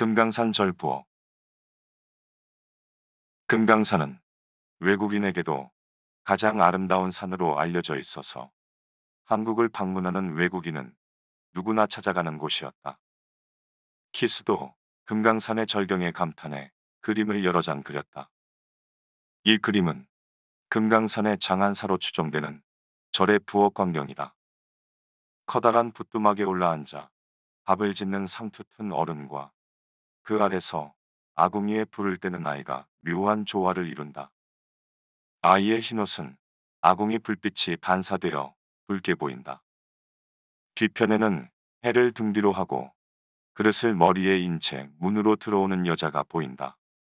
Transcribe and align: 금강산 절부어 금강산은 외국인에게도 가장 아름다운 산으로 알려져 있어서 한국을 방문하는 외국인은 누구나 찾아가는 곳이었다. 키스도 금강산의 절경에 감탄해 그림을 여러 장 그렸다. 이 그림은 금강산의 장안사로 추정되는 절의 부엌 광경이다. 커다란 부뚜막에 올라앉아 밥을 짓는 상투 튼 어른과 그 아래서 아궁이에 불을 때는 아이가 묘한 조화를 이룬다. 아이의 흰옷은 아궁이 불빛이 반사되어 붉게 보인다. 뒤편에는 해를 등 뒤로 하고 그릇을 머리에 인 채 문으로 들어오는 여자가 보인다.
금강산 0.00 0.52
절부어 0.52 1.04
금강산은 3.48 4.18
외국인에게도 4.78 5.70
가장 6.24 6.62
아름다운 6.62 7.10
산으로 7.10 7.58
알려져 7.58 7.98
있어서 7.98 8.50
한국을 9.24 9.68
방문하는 9.68 10.36
외국인은 10.36 10.96
누구나 11.52 11.86
찾아가는 11.86 12.38
곳이었다. 12.38 12.98
키스도 14.12 14.74
금강산의 15.04 15.66
절경에 15.66 16.12
감탄해 16.12 16.72
그림을 17.02 17.44
여러 17.44 17.60
장 17.60 17.82
그렸다. 17.82 18.30
이 19.44 19.58
그림은 19.58 20.08
금강산의 20.70 21.40
장안사로 21.40 21.98
추정되는 21.98 22.62
절의 23.12 23.40
부엌 23.40 23.74
광경이다. 23.74 24.34
커다란 25.44 25.92
부뚜막에 25.92 26.44
올라앉아 26.44 27.10
밥을 27.64 27.92
짓는 27.92 28.26
상투 28.26 28.64
튼 28.64 28.92
어른과 28.92 29.52
그 30.22 30.42
아래서 30.42 30.94
아궁이에 31.34 31.86
불을 31.86 32.18
때는 32.18 32.46
아이가 32.46 32.86
묘한 33.00 33.46
조화를 33.46 33.88
이룬다. 33.88 34.30
아이의 35.42 35.80
흰옷은 35.80 36.36
아궁이 36.82 37.18
불빛이 37.20 37.76
반사되어 37.76 38.54
붉게 38.86 39.14
보인다. 39.14 39.62
뒤편에는 40.74 41.48
해를 41.84 42.12
등 42.12 42.32
뒤로 42.32 42.52
하고 42.52 42.92
그릇을 43.54 43.94
머리에 43.94 44.38
인 44.38 44.58
채 44.60 44.88
문으로 44.98 45.36
들어오는 45.36 45.86
여자가 45.86 46.22
보인다. 46.24 46.76